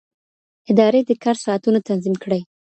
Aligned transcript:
ادارې 0.71 1.01
د 1.05 1.11
کار 1.23 1.37
ساعتونه 1.45 1.79
تنظیم 1.89 2.15
کړي. 2.23 2.41